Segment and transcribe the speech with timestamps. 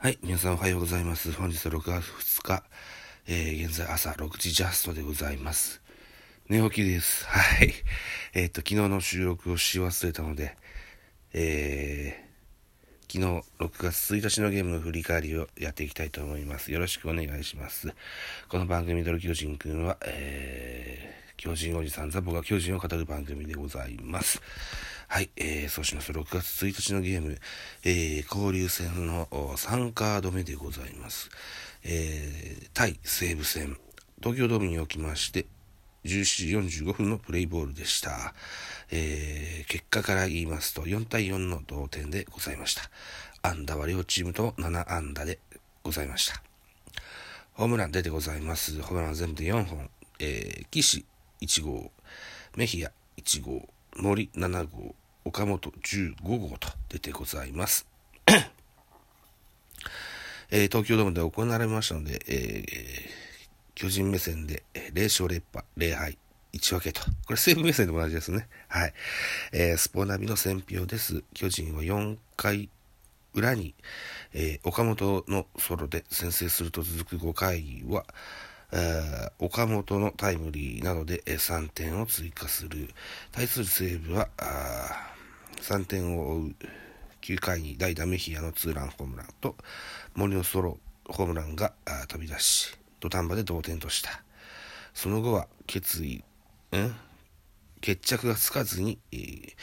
[0.00, 1.32] はい、皆さんおはようございます。
[1.32, 2.62] 本日は6月2日、
[3.26, 5.82] えー、現在朝6時ジャストでございます。
[6.48, 7.26] 寝起きです。
[7.26, 7.74] はい。
[8.32, 10.56] えっ、と、昨日の収録をし忘れたので、
[11.32, 16.70] えー、昨日6月1日のゲームの振り返りをやっていきたいと思います。
[16.70, 17.92] よろしくお願いします。
[18.48, 24.40] この番組、ドル巨人くんは、えー、巨人おじさんザボが巨人を語る番組でございます。
[25.10, 27.38] はい、えー、そうします、6月1日のゲーム、
[27.82, 31.30] えー、交流戦の3カード目でございます。
[31.82, 33.78] えー、対西武戦、
[34.20, 35.46] 東京ドームにおきまして、
[36.04, 38.34] 17時45分のプレイボールでした。
[38.90, 42.82] えー、結果から言いますと、4対4の同点でございました。
[43.40, 45.38] 安打は両チームとも7安打で
[45.82, 46.42] ございました。
[47.54, 48.78] ホームラン出てございます。
[48.82, 49.88] ホームランは全部で4本。
[50.18, 51.06] えー、岸
[51.40, 51.92] 1号、
[52.56, 53.66] メヒア1号、
[53.96, 57.86] 森7号、岡本15号と出てございます。
[60.50, 63.08] えー、東京ドームで行われましたので、えー、
[63.74, 66.18] 巨人目線で0勝0敗、0敗、
[66.52, 67.02] 1分けと。
[67.26, 68.48] これ西武目線でも同じですね。
[68.68, 68.94] はい。
[69.52, 71.22] えー、スポナビの選評です。
[71.34, 72.68] 巨人は4回
[73.34, 73.74] 裏に、
[74.32, 78.04] えー、岡本のソロで先制すると続く5回は、
[79.38, 82.88] 岡本のタイムリーなどで3点を追加する。
[83.32, 84.28] 対する西武は、
[85.62, 86.54] 3点を追う
[87.22, 89.56] 9回に代打メヒアのツーランホームランと
[90.14, 91.72] 森のソロホームランが
[92.08, 94.22] 飛び出し、土壇場で同点とした。
[94.92, 96.24] その後は決意、
[96.76, 96.94] ん
[97.80, 99.54] 決着がつかずに、えー、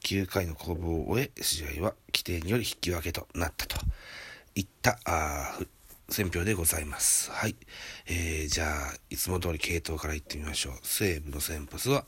[0.00, 3.76] 9回の攻防を終え、試合は規定により引き分けとなったと
[4.54, 4.98] いった
[6.10, 7.30] 選評でございます。
[7.30, 7.56] はい。
[8.06, 10.72] えー、じゃあ、いつも通り系統からいってみましょう。
[10.82, 12.06] 西武の先発は、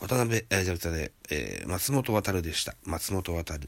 [0.00, 2.74] 渡辺、えー、じゃあ、ね、えー、松本渡でした。
[2.84, 3.58] 松本渡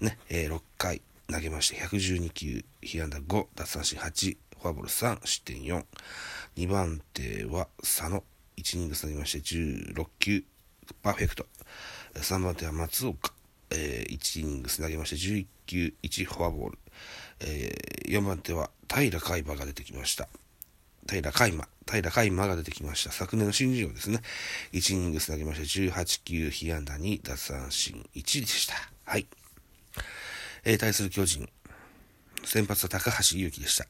[0.00, 5.84] ね、えー、6回投げまして、112球、被安打5、奪三振8、フォアボール3、失点4。
[6.56, 8.24] 2番手は佐野、
[8.56, 9.56] 1イニング投げまして、
[9.94, 10.42] 16球、
[11.00, 11.46] パーフェクト。
[12.14, 13.32] 3番手は松岡、
[13.70, 16.78] えー、1イニングス投げまして、11球、1フォアボール。
[17.40, 20.28] えー、4番手は平海馬が出てきました。
[21.08, 23.10] 平海馬、平海馬が出てきました。
[23.10, 24.20] 昨年の新人王ですね。
[24.72, 25.64] 1イニングス投げました。
[25.64, 28.74] 18球、被安打2、奪三振1でした。
[29.04, 29.26] はい。
[30.64, 31.48] えー、対する巨人。
[32.44, 33.86] 先発は高橋祐希でした。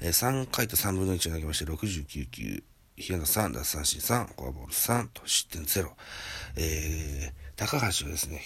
[0.00, 2.64] えー、3回と3分の1を投げまして、69球、
[2.96, 5.90] 被安打3、奪三振3、フォアボール3と失点0。
[6.56, 8.42] えー、高橋はですね、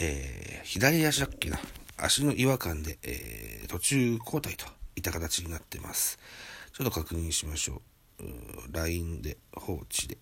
[0.00, 1.58] えー、左足だっけな。
[1.96, 4.66] 足の違和感で、えー、途中交代と
[4.96, 6.18] いった形になってます。
[6.72, 7.82] ちょっと確認しましょ
[8.20, 8.24] う。
[8.24, 8.26] う
[8.72, 10.18] LINE で放置で。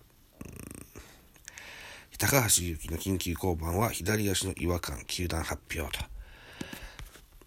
[2.19, 6.05] 高橋祐希の緊急降板は左足の違和感、球団発表と、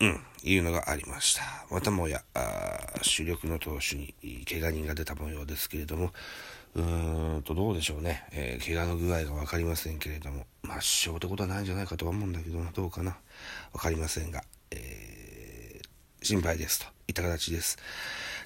[0.01, 1.43] うん、いうのがありました。
[1.71, 2.23] またもや、
[3.03, 6.13] 主力の投手に怪我人が出た模様ですけれども、
[6.77, 8.25] うーんと、どうでしょうね。
[8.33, 13.17] えー、怪我の具合がわかりませんけれども、まあ、死傷ってことはないんじゃないかとは思うんだけどどうかな。
[13.73, 17.79] わかりませんが、えー、心配ですといった形です。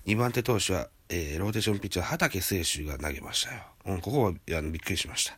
[0.06, 3.62] 2番手投手は、えー、ローテーションピッチャー、畑清舟が投げましたよ。
[3.86, 5.36] うん、ここはあのびっくりしました。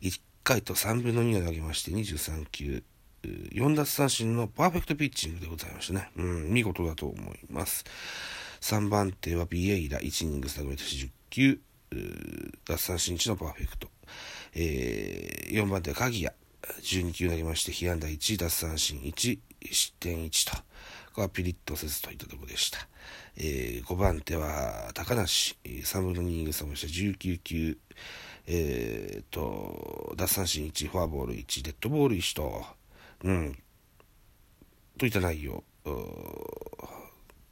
[0.00, 2.84] 1回と3分の2を投げまして、23球、
[3.24, 6.10] 4奪三振のパーフェクトピッチングでございましたね。
[6.16, 7.84] うん、見事だと思います。
[8.60, 11.60] 3番手はビエイラ、1イニングス投げて10球、
[12.66, 13.88] 奪三振1のパーフェクト。
[14.54, 16.34] えー、4番手鍵谷。
[16.80, 19.38] 12球投げまして、被安打1、奪三振1、
[19.70, 20.56] 失点1と。
[20.56, 22.78] ここはピリッとせずといったところでした。
[23.36, 25.56] えー、5番手は高梨。
[25.64, 27.78] 3分の2イニングス投げまして19球。
[28.46, 32.64] えー、と、奪三振1、フォアボール1、デッドボール1と、
[33.24, 33.58] うん、
[34.98, 35.62] といった内容。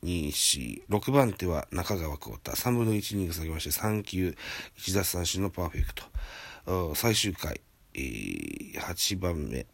[0.02, 2.52] 2、4、6番手は中川幸太。
[2.52, 4.36] 3分の1イニング下げまして、3球、
[4.78, 6.94] 1奪三振のパーフェクト。
[6.94, 7.60] 最終回、
[7.94, 9.66] えー、8番目、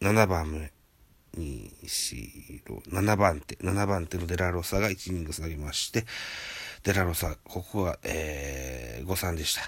[0.00, 0.72] 7番目、
[1.36, 6.04] 2、4、6、7番手、7番手のデラロサが1イニング下げまして、
[6.84, 9.60] デラロサ、ここは、えー、5-3でした。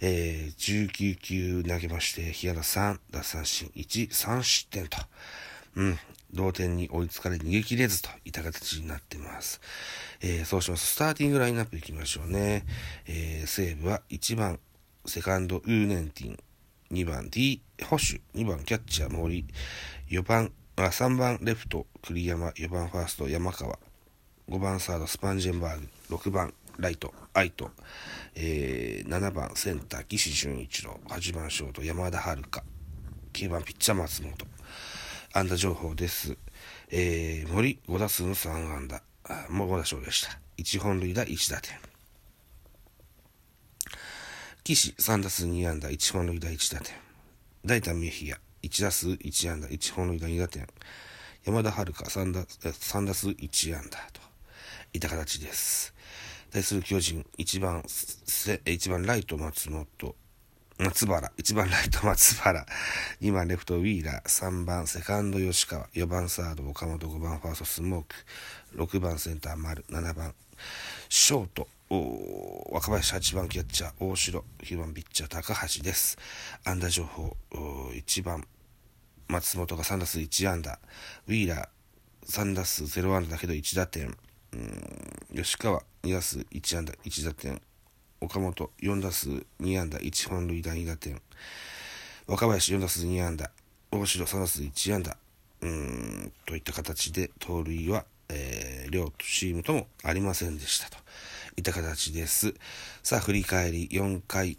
[0.00, 4.98] えー、19球投げまして、被安打3、奪三振1、3失点と。
[5.76, 5.98] うん、
[6.32, 9.60] 同点に追いつかれ逃げ切れずといった形になっています。
[10.20, 10.94] えー、そうします。
[10.94, 12.64] スターティングラインナップいきましょうね。
[13.06, 14.58] えー、西武は1番、
[15.04, 16.38] セカンド、ウーネンティン。
[16.92, 18.20] 2番、D、保守。
[18.34, 19.46] 2番、キャッチャー、森。
[20.10, 22.48] 4番、あ3番、レフト、栗山。
[22.48, 23.78] 4番、ファースト、山川。
[24.48, 26.16] 5番、サード、スパンジェンバーグ。
[26.16, 27.70] 6番、ライト、アイト。
[28.34, 31.00] えー、7番、センター、岸潤一郎。
[31.08, 32.42] 8番、ショート、山田遥。
[33.32, 34.32] 9番、ピッチャー、松本。
[35.34, 36.36] 安打情報です。
[36.90, 39.02] えー、森5打数の3安打。
[39.24, 40.38] あもう5打勝でした。
[40.58, 41.78] 1本塁打1打点。
[44.62, 46.94] 岸3打数2安打1本塁打1打点。
[47.64, 50.66] 大胆メヒア1打数1安打1本塁打2打点。
[51.44, 54.20] 山田遥3打 ,3 打数1安打と
[54.92, 55.94] いった形です。
[56.50, 60.14] 対する巨人1番、1番ライト松本、
[60.78, 62.66] 松原、1番ライト松原、
[63.20, 68.14] 2番レフトウィーラー、3番セカンド吉川、4番サード岡本、5番ファーストスモーク、
[68.82, 70.34] 6番センター丸、7番
[71.08, 71.68] ショート、
[72.70, 73.14] 若林。
[73.14, 73.92] 8番キャッチャー。
[74.00, 76.16] 大城、9番ピッチャー高橋です。
[76.64, 78.46] 安打情報、1番
[79.28, 80.78] 松本が3打数1安打、
[81.28, 84.16] ウィーラー3打数0安打だけど1打点、
[85.34, 87.60] 吉川2打数1安打1打点、
[88.22, 89.30] 岡本4打数
[89.60, 91.20] 2安打1本塁打2打点。
[92.28, 93.50] 若林4打数2安打。
[93.90, 95.16] 大城3打数1安打。
[95.60, 100.96] うんといった形で盗塁は、えー、両チームともありませんでしたと。
[101.56, 102.54] いった形です。
[103.02, 104.56] さあ振り返り4回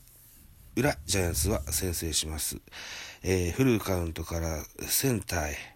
[0.76, 2.58] 裏ジャイアンツは先制します、
[3.22, 5.74] えー、フルカウントからセンターへ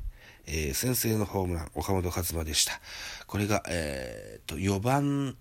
[0.47, 2.79] えー、先制のホームラン、岡本和真でした。
[3.27, 5.35] これが、えー、と、4番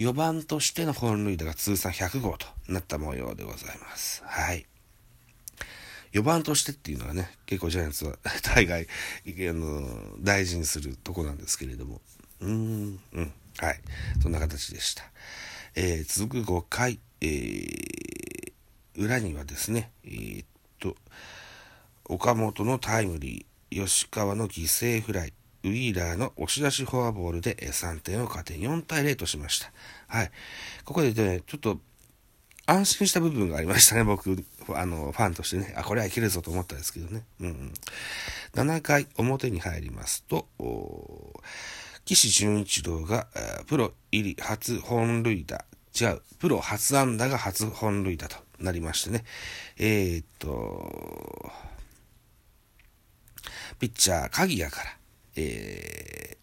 [0.00, 4.22] 4番としての本塁打が通算100号となった模様でございます。
[4.24, 4.64] はい。
[6.14, 8.86] 4番としてっていうのはね、結構ジャイアンツは 大概、あ
[9.26, 12.00] の、大事にするとこなんですけれども。
[12.40, 13.32] うーん、うん。
[13.58, 13.80] はい。
[14.22, 15.04] そんな形でした。
[15.74, 18.52] えー、続く5回、えー、
[18.96, 20.46] 裏にはですね、えー、っ
[20.78, 20.96] と、
[22.06, 29.72] 岡本のタイムリー、吉川の犠牲フライ、ウィーラーの押し出しフォアボールで3点を勝て4対0としました。
[30.06, 30.30] はい。
[30.84, 31.78] ここでね、ちょっと
[32.66, 35.74] 安心した部分がありましたね、僕、あの、ファンとしてね。
[35.76, 37.24] あ、これはいけるぞと思ったんですけどね。
[37.40, 37.72] うん、うん。
[38.54, 40.46] 7回表に入りますと、
[42.04, 43.26] 岸潤一郎が
[43.66, 45.64] プロ入り初本塁打、
[46.00, 49.24] 違う、プロ初安打が初本塁打となりましてね。
[49.76, 51.52] えー、っと、
[53.78, 54.96] ピッチャー、鍵谷から、
[55.40, 56.36] え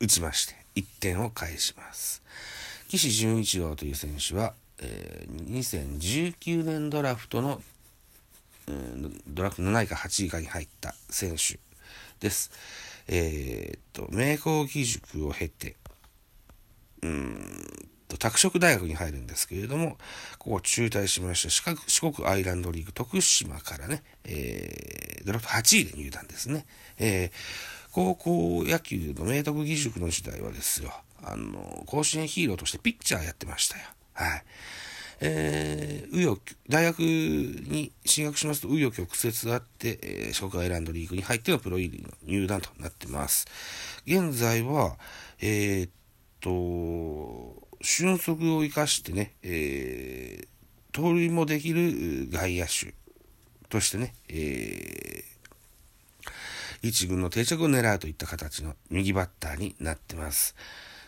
[0.00, 2.22] ー、打ちまして、1点を返します。
[2.88, 5.48] 岸潤一郎という選手は、えー、
[6.38, 7.60] 2019年ドラフトの、
[8.68, 11.58] うん、ドラフト7位か8位かに入った選手
[12.20, 12.52] です。
[13.08, 15.76] えー、っと、名工義塾を経て、
[17.02, 17.38] うん
[18.08, 19.98] と、拓殖大学に入るんですけれども、
[20.38, 26.64] ここ中退しました四国アイランドリーグ徳島からね、えー、ドラフト8位で入団ですね。
[26.98, 30.92] えー高校野球の明徳義塾の時代はですよ、
[31.22, 33.84] あの、甲子園ヒーローとしてピッチャーやってましたよ。
[34.14, 34.44] はい。
[35.20, 43.46] えー、紆余、大学に進学しますと、紆余曲折あって、えー、ショークアイランドリーグに入ってのプロ入りの入団となってます。
[44.08, 44.96] 現在は、
[45.40, 45.90] えー、っ
[46.40, 46.50] と、
[47.80, 50.48] 俊足を生かしてね、えー、
[50.90, 52.92] 盗塁もできる外野手
[53.68, 55.33] としてね、えー、
[56.84, 60.54] 一軍の定着を狙うといった形の右バッターになってます。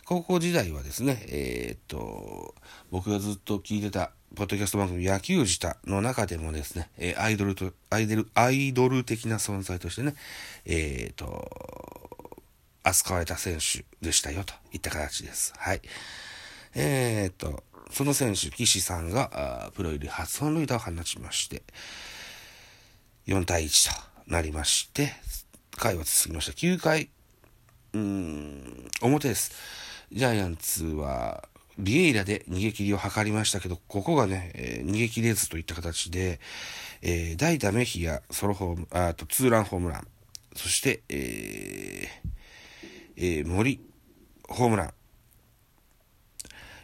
[0.07, 2.55] 高校時代はですね、えー、っと、
[2.91, 10.15] 僕がずっと聞いてた、ポッドキャスト番組野球舌の中でもですね、えアイドルと、アイドル、アイドル的な存在としてね、
[10.65, 12.41] えー、っと、
[12.83, 15.53] 扱われた選手でしたよといった形です。
[15.59, 15.83] はい。
[16.75, 21.63] えー、っと、その選手、岸さんが、プロ入り初本塁打を放ちまして、
[23.27, 25.13] 4対1となりまして、
[25.79, 26.53] 回は続きました。
[26.53, 27.11] 9回、
[27.93, 29.53] うーん、表です。
[30.13, 36.41] ジャイアンツは、ビエイラで逃げ切りを図りましたけど、ここがね、えー、逃げ切れずといった形で、
[37.03, 40.09] えー、代打メヒア、ソロホーム、あとツーランホームラン、
[40.55, 42.09] そして、えー、
[43.17, 43.81] えー、森、
[44.49, 44.95] ホームラン、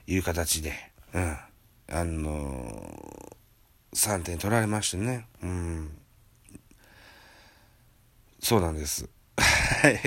[0.06, 0.72] いう形で、
[1.14, 1.36] うん、
[1.90, 5.90] あのー、3点取られましてね、うん、
[8.42, 9.08] そうなんです。
[9.36, 9.98] はい。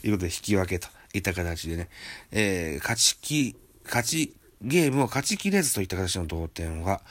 [0.00, 1.88] ということで、引き分けといった形でね、
[2.32, 7.02] えー、勝ちき、勝ち、ゲームを勝ちきれずといった形の同点は、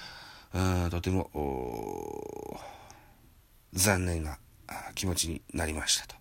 [0.51, 2.59] あとても、
[3.73, 4.37] 残念な
[4.95, 6.15] 気持ちになりましたと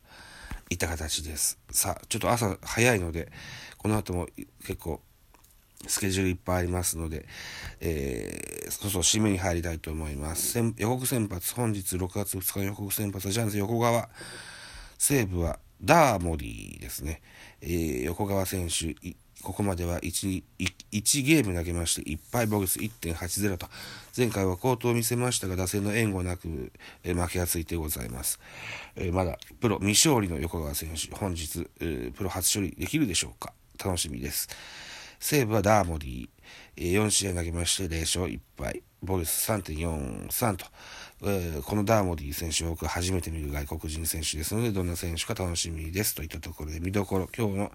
[0.71, 1.59] いった形です。
[1.71, 3.33] さあ、ちょっと朝早いので、
[3.79, 4.29] この後も
[4.65, 5.01] 結構
[5.87, 7.27] スケジュールいっぱいありますので、
[7.81, 10.59] えー、そうそう、締めに入りたいと思います。
[10.59, 14.09] 予告先発、本日6月2日の予告先発はジャイアンツ横川。
[14.99, 17.21] 西武はダーモディですね。
[17.61, 18.95] えー、横川選手、
[19.43, 20.43] ここまでは 1,
[20.91, 23.69] 1ゲーム投げまして、いっぱいボグス1.80と、
[24.17, 26.73] 前回は好投を見せましたが、打線の援護なく、
[27.05, 28.41] え負けがついてございます。
[28.97, 34.49] えまだ、プロ未勝利の横川選手、本日、プロ初勝利できるでしょうか楽しみです。
[35.19, 36.29] 西武はダーモディ、
[36.77, 40.67] え4試合投げまして0勝1敗、ボグス3.43と、
[41.25, 46.15] えこのダーモディ選手を僕初めて見る外国人選手ですので、どんな選手か楽しみです。
[46.15, 47.73] といったところで見どころ、今日の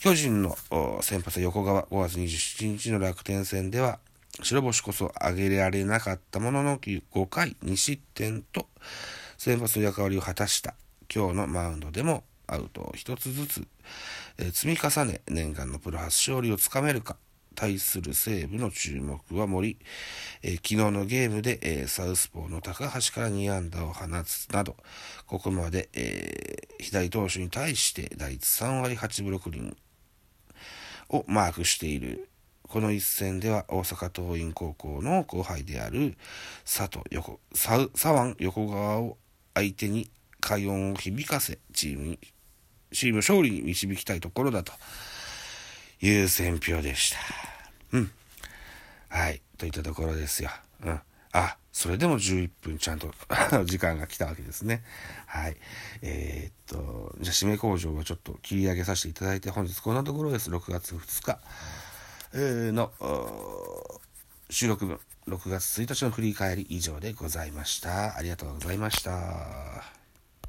[0.00, 0.56] 巨人の
[1.00, 3.98] 先発横川5月27日の楽天戦では
[4.42, 8.66] 白星こそ上げられなかったものの5回2失点と
[9.38, 10.74] 先発の役割を果たした
[11.12, 12.82] 今日のマウンドでもアウト。
[12.82, 13.66] を1つずつ、
[14.38, 17.16] え、積み重ね念願のプロ初勝利をつかめるか。
[17.56, 19.78] 対する西武の注目は森、
[20.42, 24.76] えー、昨日のゲームで、えー、サウスポーの高橋から2安打を放つなど。
[25.26, 29.76] ここまで、えー、左投手に対して打率3割8分6厘。
[31.08, 32.28] をマークしている。
[32.68, 36.16] この一戦では大阪桐蔭高校の後輩である
[36.64, 39.16] 佐藤横、左腕横川を
[39.54, 40.10] 相手に
[40.40, 42.18] 快音を響かせ、チームに、
[42.92, 44.72] チーム勝利に導きたいところだと
[46.00, 47.18] いう選評でした。
[47.92, 48.10] うん。
[49.08, 49.42] はい。
[49.58, 50.50] といったところですよ。
[50.84, 51.00] うん。
[51.32, 53.12] あ、それでも11分ちゃんと
[53.64, 54.82] 時間が来たわけですね。
[55.26, 55.56] はい。
[56.02, 60.50] えー、っと、じゃあ締め工場をちょっと切り上げさせていただいて、本日こんなところです。
[60.50, 61.40] 6月2日、
[62.72, 62.92] の
[64.50, 68.16] 収録分、6月1日の振り返り以上でございました。
[68.16, 70.05] ありがとうございました。